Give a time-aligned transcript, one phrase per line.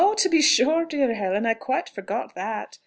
[0.17, 1.45] To be sure, dear Helen....
[1.45, 2.79] I quite forgot that.